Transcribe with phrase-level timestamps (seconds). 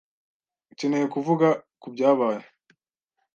[0.71, 1.47] Ukeneye kuvuga
[1.81, 2.41] kubyabaye?